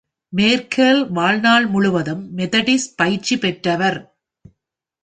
Merkel 0.37 1.11
வாழ்நாள் 1.11 1.67
முழுவதும் 1.67 2.37
Methodist 2.37 2.95
பயிற்சி 2.95 3.37
பெற்றவர். 3.37 3.99